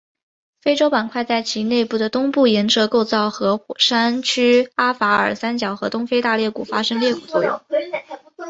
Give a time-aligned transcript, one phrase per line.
[0.63, 7.61] 非洲板块在其内部的东部沿着构造和火山活动区阿法尔三角和东非大裂谷发生裂谷作用。